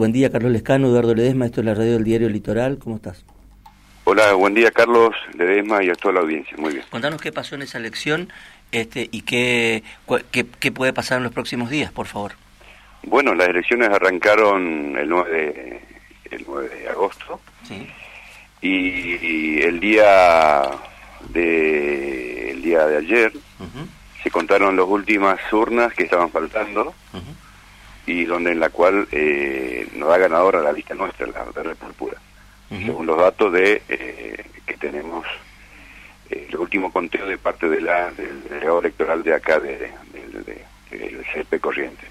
[0.00, 3.24] Buen día, Carlos Lescano, Eduardo Ledesma, esto es la radio del diario Litoral, ¿cómo estás?
[4.04, 6.84] Hola, buen día, Carlos Ledesma y a toda la audiencia, muy bien.
[6.88, 8.32] Contanos qué pasó en esa elección
[8.70, 9.82] este, y qué,
[10.30, 12.34] qué, puede pasar en los próximos días, por favor.
[13.02, 15.80] Bueno, las elecciones arrancaron el 9 de,
[16.30, 17.40] el 9 de agosto
[18.62, 20.62] y, el día
[21.30, 23.32] de el día de ayer
[24.22, 26.94] se contaron las últimas urnas que estaban faltando
[28.08, 31.76] y donde en la cual eh, nos da ganadora la lista nuestra, la de Red
[31.76, 32.16] Púrpura,
[32.70, 35.26] según los datos de eh, que tenemos
[36.30, 39.90] eh, el último conteo de parte de la, del delegado electoral de acá, de,
[40.90, 42.06] del CP Corriente.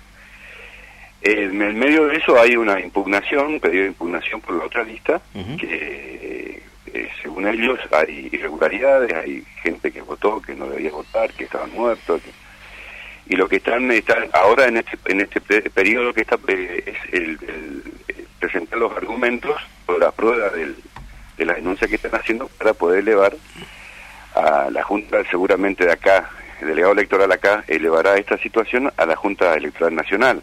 [1.21, 4.83] En el medio de eso hay una impugnación, un pedido de impugnación por la otra
[4.83, 5.19] lista,
[5.59, 6.61] que
[6.93, 11.71] eh, según ellos hay irregularidades, hay gente que votó, que no debía votar, que estaban
[11.73, 12.21] muertos,
[13.29, 17.13] y lo que están, están ahora en este en este periodo que está eh, es
[17.13, 17.37] el,
[18.39, 20.75] presentar los argumentos por la prueba del,
[21.37, 23.35] de la denuncia que están haciendo para poder elevar
[24.35, 26.29] a la Junta, seguramente de acá,
[26.61, 30.41] el delegado electoral acá, elevará esta situación a la Junta Electoral Nacional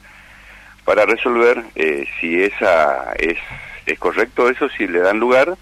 [0.85, 3.39] para resolver eh, si esa es,
[3.87, 5.57] es correcto eso, si le dan lugar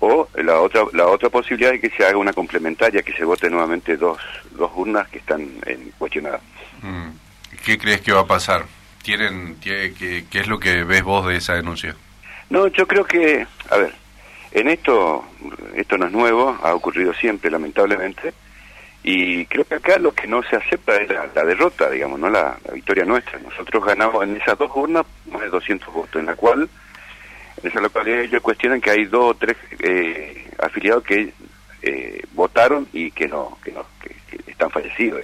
[0.00, 3.48] o la otra la otra posibilidad es que se haga una complementaria, que se vote
[3.48, 4.18] nuevamente dos,
[4.52, 6.40] dos urnas que están en, cuestionadas.
[6.82, 7.08] Mm.
[7.64, 8.64] ¿Qué crees que va a pasar?
[9.02, 9.94] ¿Tienen, qué,
[10.30, 11.94] qué, es lo que ves vos de esa denuncia?
[12.50, 13.94] No, yo creo que, a ver,
[14.52, 15.24] en esto,
[15.74, 18.32] esto no es nuevo, ha ocurrido siempre, lamentablemente,
[19.02, 22.56] y creo que acá lo que no se acepta es la, derrota, digamos, no la,
[22.72, 23.38] victoria nuestra.
[23.38, 26.70] Nosotros ganamos en esas dos urnas más de 200 votos, en la cual
[27.64, 31.32] en esa localidad ellos cuestionan que hay dos o tres eh, afiliados que
[31.80, 34.14] eh, votaron y que no, que no, que,
[34.50, 35.22] están fallecidos.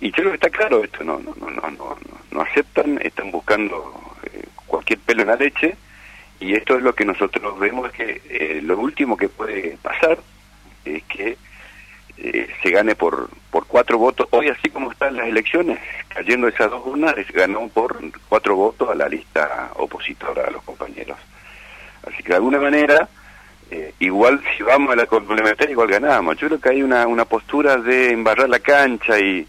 [0.00, 1.98] Y yo creo que está claro esto, no, no, no, no, no,
[2.30, 5.76] no aceptan, están buscando eh, cualquier pelo en la leche
[6.40, 10.18] y esto es lo que nosotros vemos es que lo último que puede pasar
[10.86, 11.36] es que
[12.62, 14.28] se gane por por cuatro votos.
[14.30, 17.98] Hoy, así como están las elecciones, cayendo esas dos urnas, ganó por
[18.28, 21.18] cuatro votos a la lista opositora a los compañeros.
[22.06, 23.08] Así que de alguna manera,
[23.70, 26.36] eh, igual si vamos a la complementaria, igual ganamos.
[26.38, 29.46] Yo creo que hay una, una postura de embarrar la cancha y,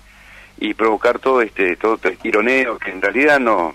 [0.58, 3.74] y provocar todo este todo este tironeo que en realidad no.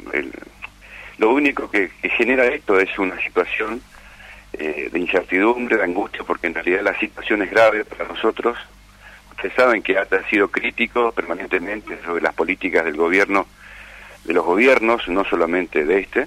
[1.19, 3.81] lo único que, genera esto es una situación
[4.53, 8.57] eh, de incertidumbre, de angustia, porque en realidad la situación es grave para nosotros
[9.37, 13.47] Ustedes saben que ha sido crítico permanentemente sobre las políticas del gobierno,
[14.25, 16.27] de los gobiernos, no solamente de este,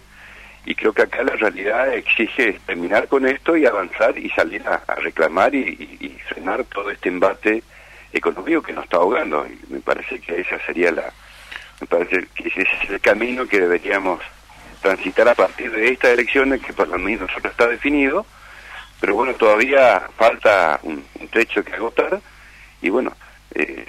[0.65, 4.83] y creo que acá la realidad exige terminar con esto y avanzar y salir a,
[4.95, 7.63] reclamar y, frenar todo este embate
[8.13, 9.47] económico que nos está ahogando.
[9.47, 11.11] Y me parece que esa sería la,
[11.81, 14.21] me parece que ese es el camino que deberíamos
[14.81, 18.25] transitar a partir de estas elecciones que para mí nosotros está definido,
[18.99, 22.19] pero bueno, todavía falta un, trecho que agotar
[22.81, 23.13] y bueno,
[23.55, 23.85] eh,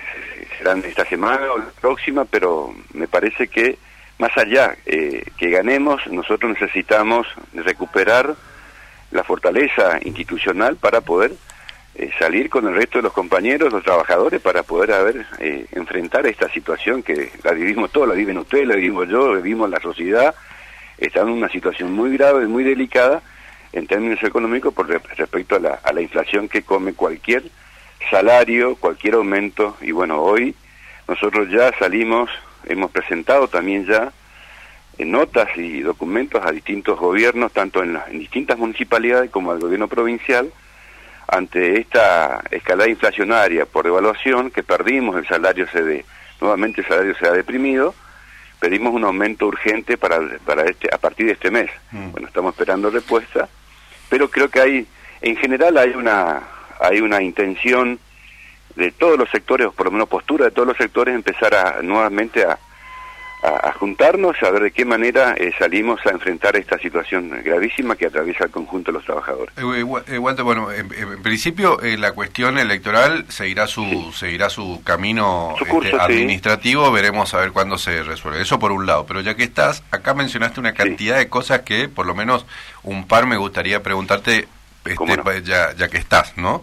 [0.58, 3.78] serán esta semana o la próxima, pero me parece que
[4.18, 8.34] más allá eh, que ganemos, nosotros necesitamos recuperar
[9.10, 11.32] la fortaleza institucional para poder
[11.94, 16.26] eh, salir con el resto de los compañeros, los trabajadores, para poder haber, eh, enfrentar
[16.26, 19.80] esta situación que la vivimos todos, la viven ustedes, la vivimos yo, la vivimos la
[19.80, 20.34] sociedad,
[20.98, 23.22] está en una situación muy grave, muy delicada
[23.72, 27.42] en términos económicos por respecto a la, a la inflación que come cualquier
[28.10, 30.54] salario, cualquier aumento, y bueno, hoy
[31.08, 32.30] nosotros ya salimos,
[32.66, 34.12] hemos presentado también ya
[34.98, 39.88] en notas y documentos a distintos gobiernos, tanto en, las, distintas municipalidades como al gobierno
[39.88, 40.52] provincial,
[41.26, 46.04] ante esta escalada inflacionaria por devaluación, que perdimos el salario se
[46.40, 47.94] nuevamente el salario se ha deprimido,
[48.58, 51.70] pedimos un aumento urgente para, para este, a partir de este mes.
[51.92, 52.10] Mm.
[52.12, 53.48] Bueno, estamos esperando respuesta,
[54.08, 54.86] pero creo que hay,
[55.22, 56.42] en general hay una,
[56.80, 57.98] hay una intención
[58.76, 61.82] de todos los sectores, o por lo menos postura de todos los sectores, empezar a
[61.82, 62.58] nuevamente a,
[63.42, 68.06] a, juntarnos, a ver de qué manera eh, salimos a enfrentar esta situación gravísima que
[68.06, 69.54] atraviesa el conjunto de los trabajadores.
[69.56, 70.88] Eh, eh, Walter, bueno, en,
[71.22, 77.78] principio la cuestión electoral seguirá su seguirá su camino este, administrativo, veremos a ver cuándo
[77.78, 78.42] se resuelve.
[78.42, 81.88] Eso por un lado, pero ya que estás, acá mencionaste una cantidad de cosas que
[81.88, 82.46] por lo menos
[82.82, 84.48] un par me gustaría preguntarte
[84.84, 86.62] este, ya, ya que estás, ¿no?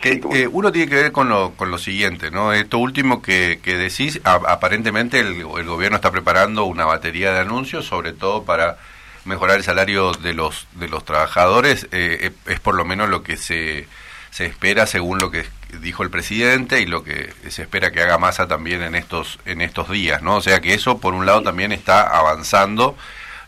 [0.00, 2.52] Que, uno tiene que ver con lo, con lo siguiente, ¿no?
[2.52, 7.86] Esto último que, que decís, aparentemente el, el, gobierno está preparando una batería de anuncios,
[7.86, 8.76] sobre todo para
[9.24, 13.22] mejorar el salario de los de los trabajadores, eh, eh, es por lo menos lo
[13.22, 13.88] que se,
[14.30, 15.46] se espera según lo que
[15.80, 19.62] dijo el presidente y lo que se espera que haga Massa también en estos en
[19.62, 20.36] estos días, ¿no?
[20.36, 22.94] O sea que eso por un lado también está avanzando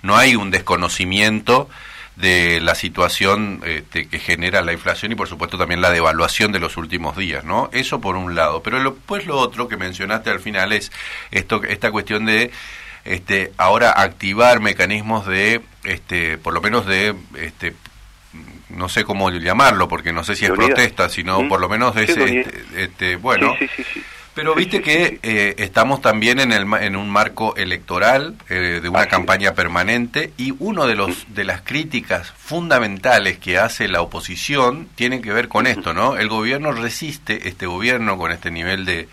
[0.03, 1.69] no hay un desconocimiento
[2.17, 6.59] de la situación este, que genera la inflación y por supuesto también la devaluación de
[6.59, 7.69] los últimos días, ¿no?
[7.73, 10.91] Eso por un lado, pero lo, pues lo otro que mencionaste al final es
[11.31, 12.51] esto esta cuestión de
[13.05, 17.75] este ahora activar mecanismos de este por lo menos de este
[18.71, 21.49] no sé cómo llamarlo porque no sé si es protesta, sino ¿Mm?
[21.49, 24.03] por lo menos de ese este, este, bueno, sí, sí,
[24.37, 29.07] pero viste que eh, estamos también en, el, en un marco electoral eh, de una
[29.07, 35.23] campaña permanente y uno de los de las críticas fundamentales que hace la oposición tiene
[35.23, 36.19] que ver con esto, ¿no?
[36.19, 39.09] El gobierno resiste este gobierno con este nivel de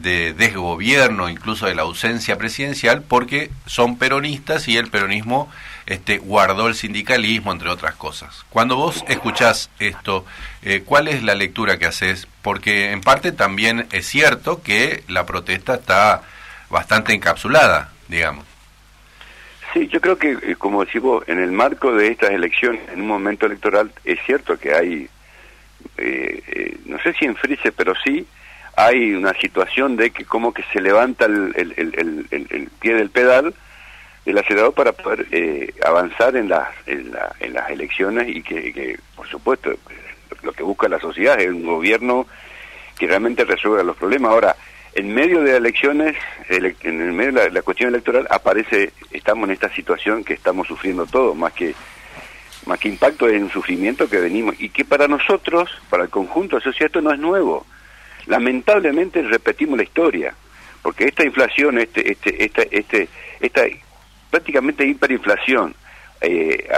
[0.00, 5.50] de desgobierno, incluso de la ausencia presidencial, porque son peronistas y el peronismo
[5.86, 8.44] este, guardó el sindicalismo, entre otras cosas.
[8.50, 10.24] Cuando vos escuchás esto,
[10.62, 12.26] eh, ¿cuál es la lectura que haces?
[12.42, 16.22] Porque en parte también es cierto que la protesta está
[16.70, 18.46] bastante encapsulada, digamos.
[19.72, 23.08] Sí, yo creo que, eh, como decimos, en el marco de estas elecciones, en un
[23.08, 25.08] momento electoral, es cierto que hay,
[25.96, 28.26] eh, no sé si enfrice, pero sí
[28.76, 33.54] hay una situación de que como que se levanta el, el pie del pedal
[34.24, 39.72] del acelerador para poder eh, avanzar en las, en, las elecciones y que, por supuesto,
[40.42, 42.26] lo que busca la sociedad es un gobierno
[42.98, 44.30] que realmente resuelva los problemas.
[44.30, 44.56] Ahora,
[44.94, 46.16] en medio de elecciones,
[46.48, 51.36] en medio de la, cuestión electoral, aparece, estamos en esta situación que estamos sufriendo todos,
[51.36, 51.74] más que
[52.64, 56.54] más que impacto es un sufrimiento que venimos y que para nosotros, para el conjunto
[56.54, 57.66] de la sociedad, esto no es nuevo.
[58.26, 60.34] Lamentablemente repetimos la historia,
[60.82, 63.08] porque esta inflación, este, este, esta, este,
[63.40, 63.62] esta
[64.30, 65.74] prácticamente hiperinflación,
[66.20, 66.68] eh,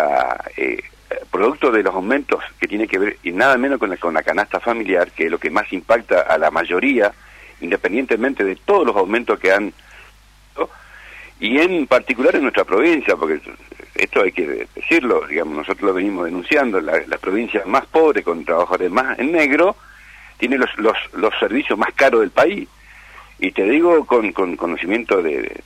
[0.56, 0.82] eh,
[1.30, 4.22] producto de los aumentos que tiene que ver y nada menos con la, con la
[4.22, 7.12] canasta familiar, que es lo que más impacta a la mayoría,
[7.60, 9.72] independientemente de todos los aumentos que han
[11.40, 13.40] y en particular en nuestra provincia, porque
[13.94, 18.90] esto hay que decirlo, digamos, nosotros lo venimos denunciando, la, provincia más pobre, con trabajadores
[18.90, 19.76] más en negro,
[20.38, 22.68] tiene los, los, los servicios más caros del país.
[23.38, 25.60] Y te digo con, con conocimiento de,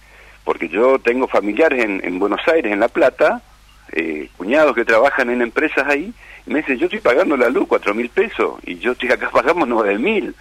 [0.49, 3.43] porque yo tengo familiares en, Buenos Aires, en La Plata,
[3.93, 6.11] eh, cuñados que trabajan en empresas ahí,
[6.47, 9.29] y me dicen, yo estoy pagando la luz cuatro mil pesos, y yo estoy acá
[9.33, 10.35] pagamos nueve mil.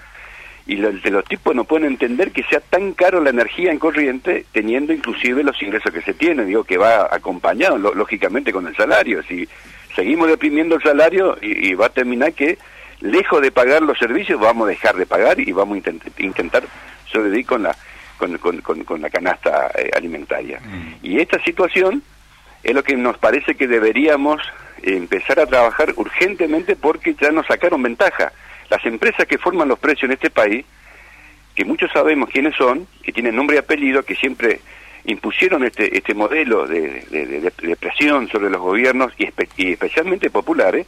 [0.66, 4.46] Y los, los tipos no pueden entender que sea tan caro la energía en corriente,
[4.54, 9.22] teniendo inclusive los ingresos que se tienen, digo, que va acompañado, lógicamente, con el salario.
[9.24, 9.46] Si
[9.94, 12.58] seguimos deprimiendo el salario, y, va a terminar que,
[13.02, 16.64] lejos de pagar los servicios, vamos a dejar de pagar y vamos a intentar, intentar
[17.12, 17.76] sobrevivir con la
[18.18, 20.60] con, con, con, la canasta eh, alimentaria.
[20.60, 21.06] Mm.
[21.06, 22.02] Y esta situación
[22.64, 24.42] es lo que nos parece que deberíamos
[24.82, 28.32] empezar a trabajar urgentemente porque ya nos sacaron ventaja.
[28.70, 30.66] Las empresas que forman los precios en este país,
[31.56, 34.60] que muchos sabemos quiénes son, que tienen nombre y apellido, que siempre
[35.06, 40.86] impusieron este, este modelo de, de, presión sobre los gobiernos y, y, especialmente populares,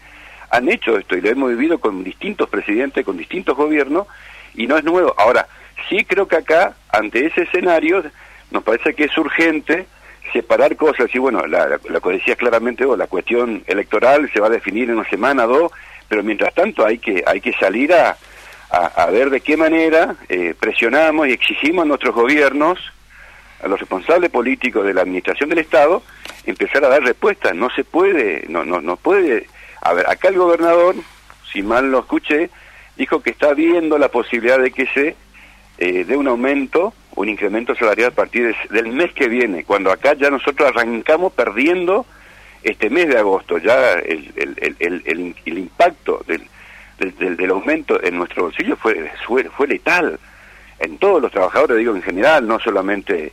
[0.51, 4.07] han hecho esto y lo hemos vivido con distintos presidentes, con distintos gobiernos,
[4.55, 5.13] y no es nuevo.
[5.17, 5.47] Ahora,
[5.87, 8.03] Sí creo que acá, ante ese escenario,
[8.51, 9.85] nos parece que es urgente
[10.33, 11.13] separar cosas.
[11.13, 14.89] Y bueno, la, la, que decías claramente vos, la cuestión electoral se va a definir
[14.89, 15.71] en una semana o dos,
[16.07, 18.17] pero mientras tanto hay que, hay que salir a,
[18.69, 22.79] a, ver de qué manera eh, presionamos y exigimos a nuestros gobiernos,
[23.63, 26.03] a los responsables políticos de la administración del Estado,
[26.45, 27.55] empezar a dar respuestas.
[27.55, 29.47] No se puede, no, no, no puede.
[29.81, 30.95] A ver, acá el gobernador,
[31.51, 32.49] si mal lo escuché,
[32.97, 35.15] dijo que está viendo la posibilidad de que se
[35.77, 40.13] eh, de un aumento, un incremento salarial a partir del mes que viene, cuando acá
[40.13, 42.05] ya nosotros arrancamos perdiendo
[42.63, 46.45] este mes de agosto, ya el, el, el, el impacto del,
[46.97, 49.09] del, del, aumento en nuestro bolsillo fue,
[49.55, 50.19] fue, letal.
[50.79, 53.31] En todos los trabajadores, digo en general, no solamente,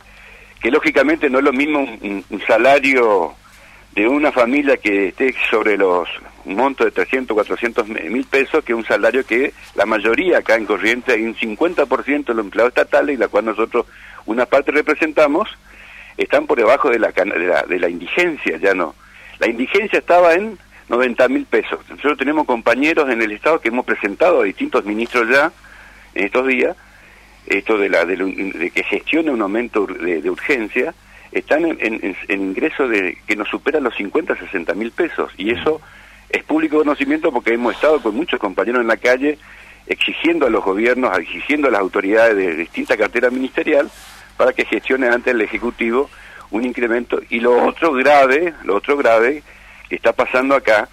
[0.61, 3.35] que lógicamente no es lo mismo un salario
[3.97, 6.07] de una familia que esté sobre los
[6.45, 10.55] un monto de 300, 400 mil pesos, que es un salario que la mayoría acá
[10.55, 13.87] en Corriente hay un 50% de los empleados estatales, y la cual nosotros
[14.27, 15.49] una parte representamos,
[16.15, 18.93] están por debajo de la, de la, indigencia, ya no.
[19.39, 21.79] La indigencia estaba en 90 mil pesos.
[21.89, 25.51] Nosotros tenemos compañeros en el Estado que hemos presentado a distintos ministros ya
[26.13, 26.77] en estos días,
[27.47, 30.93] esto de, la, de, que gestione un aumento de, urgencia,
[31.39, 35.31] están en, en, ingresos de, que nos superan los 50, 60 mil pesos.
[35.37, 35.81] Y eso
[36.29, 39.37] es público conocimiento porque hemos estado con muchos compañeros en la calle
[39.87, 43.89] exigiendo a los gobiernos, exigiendo a las autoridades de distinta cartera ministerial
[44.35, 46.09] para que gestione ante el Ejecutivo
[46.51, 47.21] un incremento.
[47.29, 49.43] Y lo otro grave, lo otro grave
[49.89, 50.89] que está pasando acá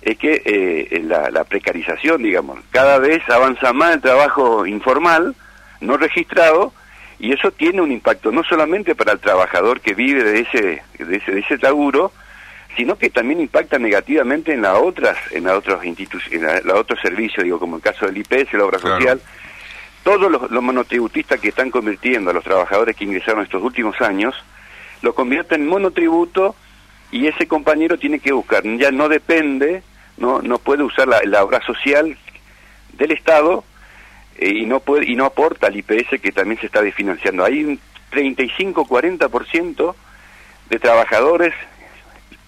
[0.00, 5.36] es que eh, la, la, precarización, digamos, cada vez avanza más el trabajo informal,
[5.80, 6.72] no registrado,
[7.22, 11.16] y eso tiene un impacto no solamente para el trabajador que vive de ese de
[11.16, 12.10] ese, de ese laburo,
[12.76, 16.98] sino que también impacta negativamente en las otras en las otras instituciones, en la, otros
[17.00, 19.20] servicios, digo como el caso del IPS, la obra social.
[20.02, 24.34] Todos los, los monotributistas que están convirtiendo a los trabajadores que ingresaron estos últimos años,
[25.00, 26.56] lo convierten en monotributo
[27.12, 29.84] y ese compañero tiene que buscar, ya no depende,
[30.16, 32.18] no no puede usar la, la obra social
[32.94, 33.62] del Estado
[34.38, 37.44] y no puede y no aporta al IPS que también se está desfinanciando.
[37.44, 37.80] Hay un
[38.12, 39.94] 35-40%
[40.70, 41.54] de trabajadores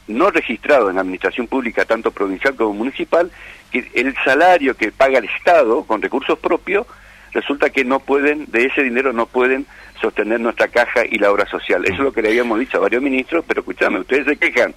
[0.06, 3.30] no registrados en la administración pública, tanto provincial como municipal,
[3.70, 6.86] que el salario que paga el Estado con recursos propios,
[7.32, 9.66] resulta que no pueden, de ese dinero no pueden
[10.00, 11.84] sostener nuestra caja y la obra social.
[11.84, 14.74] Eso es lo que le habíamos dicho a varios ministros, pero escúchame, ustedes se quejan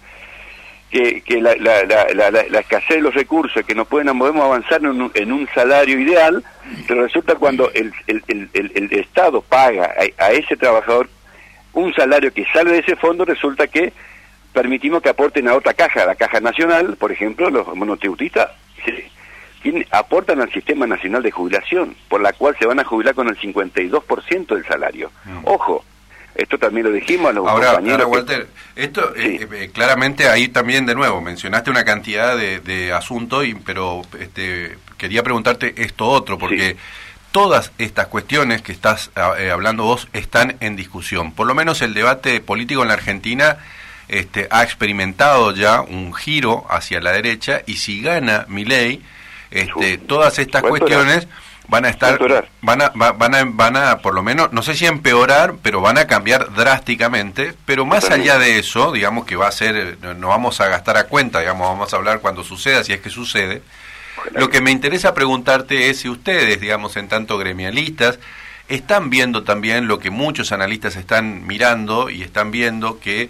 [0.89, 4.79] que, que la, la, la, la, escasez de los recursos, que no pueden, podemos avanzar
[4.81, 6.43] en un, en un salario ideal,
[6.87, 11.09] pero resulta cuando el, el, el, el Estado paga a, ese trabajador
[11.73, 13.91] un salario que sale de ese fondo, resulta que
[14.53, 18.49] permitimos que aporten a otra caja, a la caja nacional, por ejemplo, los monotributistas
[19.91, 23.37] aportan al Sistema Nacional de Jubilación, por la cual se van a jubilar con el
[23.37, 25.11] 52% del salario.
[25.25, 25.39] Mm.
[25.43, 25.83] Ojo,
[26.37, 28.01] esto también lo dijimos a los ahora, compañeros.
[28.05, 33.45] Ahora, Walter, esto eh, eh, claramente ahí también de nuevo mencionaste una cantidad de, asuntos,
[33.45, 36.77] y, pero este, quería preguntarte esto otro, porque
[37.31, 41.31] todas estas cuestiones que estás eh, hablando vos están en discusión.
[41.31, 43.57] Por lo menos el debate político en la Argentina
[44.07, 49.01] este, ha experimentado ya un giro hacia la derecha y si gana mi ley,
[49.49, 51.27] este, todas estas cuestiones
[51.67, 52.17] van a estar
[52.61, 55.97] van a, van a van a por lo menos no sé si empeorar pero van
[55.97, 57.53] a cambiar drásticamente.
[57.65, 61.05] Pero más allá de eso digamos que va a ser no vamos a gastar a
[61.05, 63.61] cuenta digamos vamos a hablar cuando suceda si es que sucede.
[64.33, 68.19] Lo que me interesa preguntarte es si ustedes digamos en tanto gremialistas
[68.67, 73.29] están viendo también lo que muchos analistas están mirando y están viendo que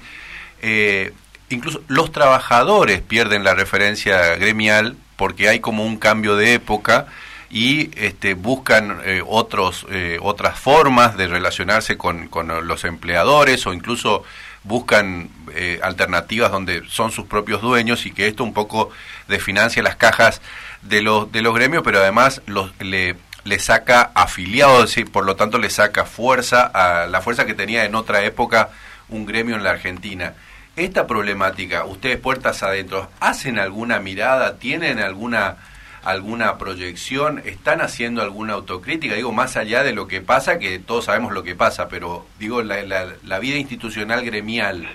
[0.62, 1.13] eh,
[1.50, 7.08] incluso los trabajadores pierden la referencia gremial porque hay como un cambio de época
[7.50, 13.74] y este, buscan eh, otros, eh, otras formas de relacionarse con, con, los empleadores o
[13.74, 14.24] incluso
[14.63, 18.89] buscan eh, alternativas donde son sus propios dueños y que esto un poco
[19.27, 20.42] desfinancia las cajas
[20.82, 25.36] de los, de los gremios, pero además los, le, le saca afiliados, y por lo
[25.36, 28.70] tanto le saca fuerza a la fuerza que tenía en otra época
[29.10, 30.34] un gremio en la Argentina.
[30.75, 34.58] Esta problemática, ustedes puertas adentro, ¿hacen alguna mirada?
[34.58, 35.58] ¿Tienen alguna
[36.04, 37.42] alguna proyección?
[37.46, 39.16] ¿Están haciendo alguna autocrítica?
[39.16, 42.62] Digo, más allá de lo que pasa, que todos sabemos lo que pasa, pero digo,
[42.62, 44.88] la, la, vida institucional gremial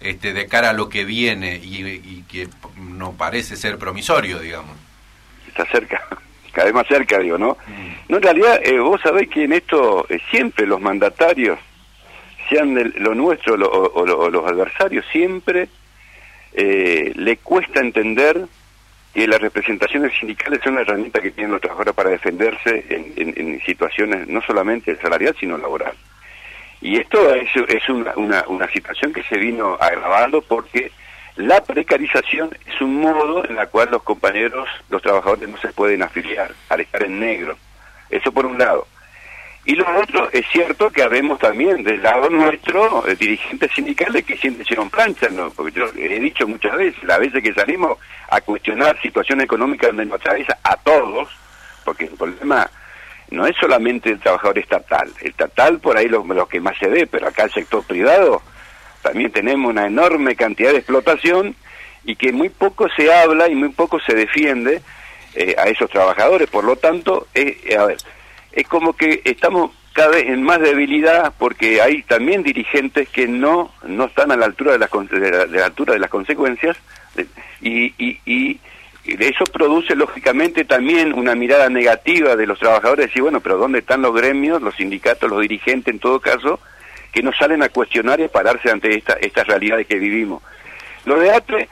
[0.00, 4.76] este, de cara a lo que viene y, que no parece ser promisorio, digamos.
[5.48, 6.02] Está cerca,
[6.52, 7.56] cada vez más cerca, digo, ¿no?
[7.66, 8.10] Mm.
[8.10, 11.58] No, en realidad, eh, vos sabés que en esto eh, siempre los mandatarios,
[12.48, 15.68] sean de lo nuestro o, los adversarios, siempre
[16.52, 18.46] eh, le cuesta entender
[19.16, 24.28] y las representaciones sindicales son una herramienta que tienen los trabajadores para defenderse en, situaciones
[24.28, 25.94] no solamente salarial, sino laboral.
[26.82, 28.12] Y esto es, es una,
[28.46, 30.92] una, situación que se vino agravando porque
[31.36, 36.02] la precarización es un modo en el cual los compañeros, los trabajadores no se pueden
[36.02, 37.56] afiliar al estar en negro.
[38.10, 38.86] Eso por un lado.
[39.66, 44.36] Y lo otro, es cierto que habemos también del lado nuestro eh, dirigentes sindicales que
[44.36, 45.50] siempre hicieron plancha, ¿no?
[45.50, 47.98] porque yo he dicho muchas veces, las veces que salimos
[48.30, 51.28] a cuestionar situación económica donde nos atraviesa a todos,
[51.84, 52.70] porque el problema
[53.30, 56.86] no es solamente el trabajador estatal, el estatal por ahí lo, lo que más se
[56.86, 58.42] ve, pero acá el sector privado
[59.02, 61.56] también tenemos una enorme cantidad de explotación
[62.04, 64.80] y que muy poco se habla y muy poco se defiende
[65.34, 67.98] eh, a esos trabajadores, por lo tanto, eh, a ver,
[68.56, 73.70] es como que estamos cada vez en más debilidad porque hay también dirigentes que no
[73.86, 76.76] no están a la altura de las de la, altura de las consecuencias
[77.60, 78.60] y, y, y
[79.04, 84.00] eso produce lógicamente también una mirada negativa de los trabajadores decir bueno pero dónde están
[84.02, 86.58] los gremios los sindicatos los dirigentes en todo caso
[87.12, 90.42] que no salen a cuestionar y pararse ante esta estas realidades que vivimos
[91.04, 91.68] lo de ATRE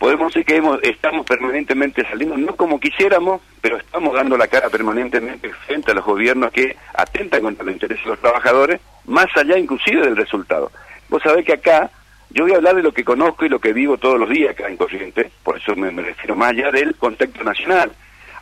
[0.00, 4.70] podemos decir que hemos, estamos permanentemente saliendo, no como quisiéramos, pero estamos dando la cara
[4.70, 9.58] permanentemente frente a los gobiernos que atentan contra los intereses de los trabajadores, más allá
[9.58, 10.72] inclusive del resultado.
[11.10, 11.90] Vos sabés que acá,
[12.30, 14.52] yo voy a hablar de lo que conozco y lo que vivo todos los días
[14.52, 17.92] acá en Corrientes, por eso me, refiero más allá del contexto nacional.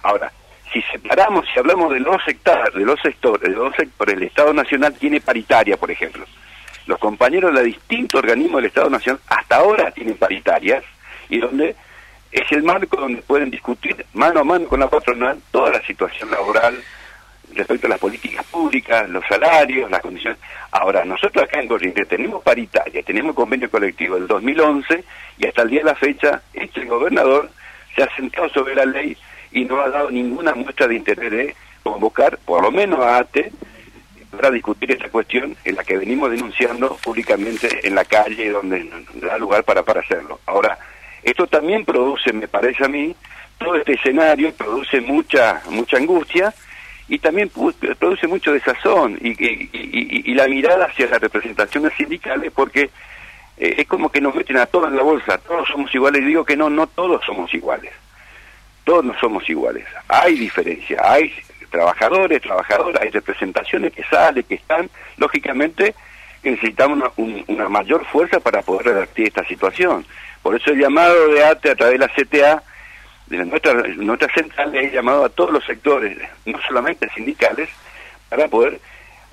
[0.05, 0.31] Ahora,
[0.73, 4.53] si separamos, si hablamos de los sectores, de los sectores, de los sectores, el Estado
[4.53, 6.25] Nacional tiene paritaria, por ejemplo.
[6.87, 10.85] Los compañeros de distintos organismos del Estado Nacional hasta ahora tienen paritarias,
[11.29, 11.77] y donde
[12.31, 16.31] es el marco donde pueden discutir mano a mano con la patronal toda la situación
[16.31, 16.83] laboral
[17.55, 20.39] respecto a las políticas públicas, los salarios, las condiciones.
[20.71, 25.05] Ahora, nosotros acá en Corrientes tenemos paritaria, tenemos convenio colectivo del 2011
[25.39, 27.51] y hasta el día de la fecha, este gobernador
[27.95, 29.17] se ha sentado sobre la ley
[29.51, 33.51] y no ha dado ninguna muestra de interés de convocar, por lo menos a ATE,
[34.31, 39.39] para discutir esta cuestión en la que venimos denunciando públicamente en la calle, donde da
[39.39, 40.39] lugar para, para hacerlo.
[40.45, 40.79] Ahora,
[41.23, 43.15] esto también produce, me parece a mí,
[43.59, 46.55] todo este escenario produce mucha mucha angustia
[47.09, 47.51] y también
[47.99, 52.91] produce mucho desazón y, y, la mirada hacia las representaciones sindicales porque
[53.57, 56.27] eh, es como que nos meten a todos en la bolsa, todos somos iguales, y
[56.27, 57.93] digo que no, no todos somos iguales,
[58.85, 61.33] todos no somos iguales, hay diferencia, hay
[61.71, 65.95] trabajadores, trabajadoras, hay representaciones que salen, que están, lógicamente
[66.43, 70.07] necesitamos una, una mayor fuerza para poder revertir esta situación.
[70.43, 72.63] Por eso el llamado de ATE a través de la CTA
[73.27, 76.17] de nuestra, nuestra central es llamado a todos los sectores,
[76.47, 77.69] no solamente sindicales,
[78.29, 78.81] para poder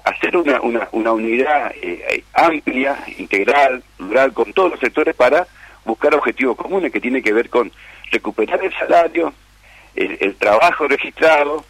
[0.04, 5.48] hacer una, una, una unidad eh, amplia, integral, plural, con todos los sectores para
[5.84, 7.72] buscar objetivos comunes que tienen que ver con
[8.12, 9.34] recuperar el salario,
[9.96, 11.66] el, trabajo registrado,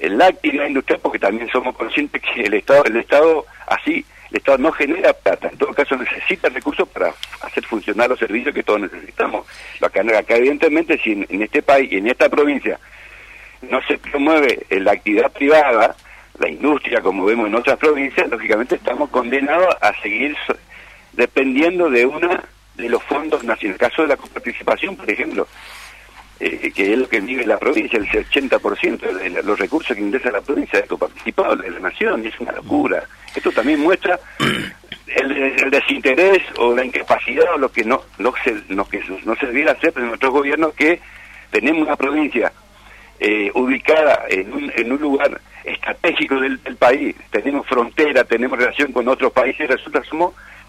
[0.00, 4.58] la actividad industrial, porque también somos conscientes que el Estado, el Estado así el Estado
[4.58, 8.80] no genera plata, en todo caso necesita recursos para hacer funcionar los servicios que todos
[8.80, 9.46] necesitamos.
[9.80, 12.78] Acá, acá evidentemente, si en, este país, en esta provincia,
[13.62, 15.94] no se promueve la actividad privada,
[16.38, 20.36] la industria, como vemos en otras provincias, lógicamente estamos condenados a seguir
[21.12, 23.64] dependiendo de una de los fondos nacionales.
[23.64, 25.48] En el caso de la coparticipación, por ejemplo,
[26.40, 30.30] eh, que es lo que vive la provincia, el 80% de los recursos que ingresa
[30.30, 33.04] la provincia es coparticipado de la nación, y es una locura.
[33.34, 34.18] Esto también muestra
[35.06, 39.46] el, desinterés o la incapacidad o lo que no, no se, no, que no se
[39.46, 41.00] debiera hacer de nuestro gobierno que
[41.50, 42.52] tenemos una provincia
[43.18, 49.08] eh, ubicada en un, en un lugar estratégico del, país, tenemos frontera, tenemos relación con
[49.08, 50.08] otros países, resulta que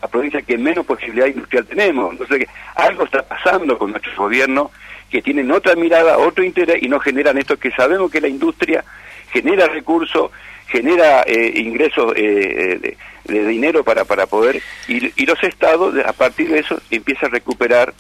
[0.01, 2.12] la provincia que menos posibilidad industrial tenemos.
[2.12, 4.72] Entonces, algo está pasando con nuestro gobierno
[5.10, 8.83] que tienen otra mirada, otro interés y no generan esto que sabemos que la industria
[9.31, 10.31] genera recursos,
[10.68, 16.50] genera eh, ingresos eh, eh, de, dinero para, para poder, y, los estados a partir
[16.50, 17.94] de eso empiezan a recuperar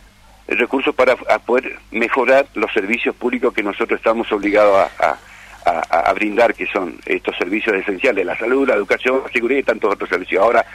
[0.47, 5.17] recursos para poder mejorar los servicios públicos que nosotros estamos obligados a,
[5.65, 9.93] a, brindar, que son estos servicios esenciales, la salud, la educación, la seguridad y tantos
[9.93, 10.41] otros servicios.
[10.41, 10.65] Ahora,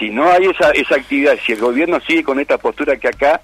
[0.00, 3.42] si no hay esa, esa actividad, si el gobierno sigue con esta postura que acá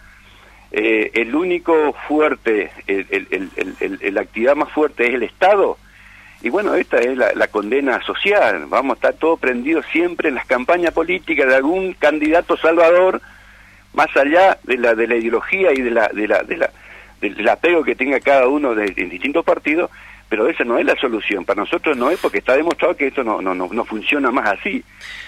[0.72, 3.50] eh, el único fuerte, el,
[4.14, 5.78] la actividad más fuerte es el Estado,
[6.42, 10.46] y bueno, esta es la, condena social, vamos a estar todos prendidos siempre en las
[10.46, 13.20] campañas políticas de algún candidato salvador,
[13.92, 16.70] más allá de la, de la ideología y de la, de la, de la,
[17.20, 19.90] del apego que tenga cada uno de, en distintos partidos,
[20.28, 23.22] pero esa no es la solución, para nosotros no es porque está demostrado que esto
[23.22, 24.82] no, no, no, no funciona más así.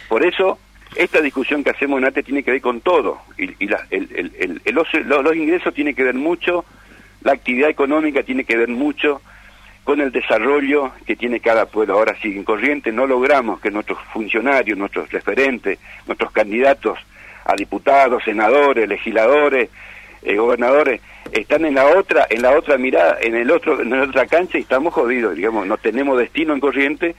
[0.08, 0.58] Por eso
[0.96, 5.36] esta discusión que hacemos en ATE tiene que ver con todo, y, la, el, los,
[5.36, 6.64] ingresos tienen que ver mucho,
[7.22, 9.20] la actividad económica tiene que ver mucho
[9.84, 11.94] con el desarrollo que tiene cada pueblo.
[11.94, 16.98] Ahora, si en Corriente no logramos que nuestros funcionarios, nuestros referentes, nuestros candidatos
[17.44, 19.70] a diputados, senadores, legisladores,
[20.22, 21.00] eh, gobernadores,
[21.32, 24.58] están en la otra, en la otra mirada, en el otro, en la otra cancha
[24.58, 27.14] y estamos jodidos, digamos, no tenemos destino en Corriente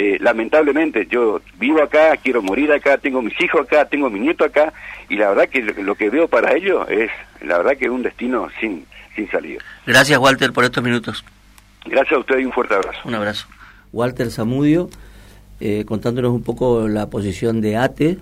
[0.00, 4.44] eh, lamentablemente yo vivo acá, quiero morir acá, tengo mis hijos acá, tengo mi nieto
[4.44, 4.72] acá,
[5.08, 8.04] y la verdad que lo que veo para ellos es, la verdad que es un
[8.04, 9.60] destino sin, sin salida.
[9.86, 11.24] Gracias Walter por estos minutos.
[11.84, 13.00] Gracias a usted y un fuerte abrazo.
[13.04, 13.48] Un abrazo.
[13.92, 14.88] Walter Zamudio,
[15.58, 18.16] eh, contándonos un poco la posición de ATE